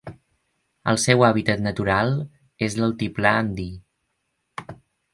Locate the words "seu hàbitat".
1.03-1.61